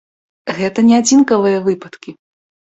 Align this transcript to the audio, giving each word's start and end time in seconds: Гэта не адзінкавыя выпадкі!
Гэта 0.59 0.79
не 0.87 0.95
адзінкавыя 1.01 1.61
выпадкі! 1.69 2.17